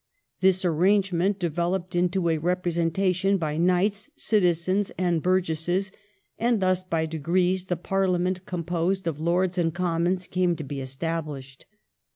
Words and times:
This 0.39 0.65
arrangement 0.65 1.37
developed 1.37 1.95
into 1.95 2.27
a 2.29 2.39
representation 2.39 3.37
by 3.37 3.57
knights, 3.57 4.09
citizens, 4.15 4.91
and 4.97 5.21
bur 5.21 5.39
gesses, 5.41 5.91
and 6.39 6.59
thus 6.59 6.83
by 6.83 7.05
degrees 7.05 7.65
the 7.67 7.77
Parliament 7.77 8.47
composed 8.47 9.05
of 9.05 9.19
Lords 9.19 9.59
and 9.59 9.71
Commons 9.75 10.25
came 10.25 10.55
to 10.55 10.63
be 10.63 10.81
established. 10.81 11.67